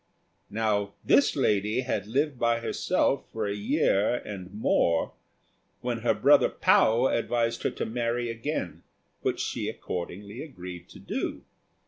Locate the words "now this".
0.49-1.35